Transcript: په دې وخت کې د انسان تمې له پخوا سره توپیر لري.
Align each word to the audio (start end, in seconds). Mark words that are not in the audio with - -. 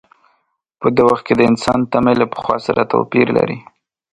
په 0.79 0.87
دې 0.95 1.03
وخت 1.09 1.23
کې 1.27 1.33
د 1.37 1.41
انسان 1.49 1.79
تمې 1.91 2.13
له 2.21 2.25
پخوا 2.33 2.57
سره 2.67 2.89
توپیر 2.91 3.27
لري. 3.37 3.59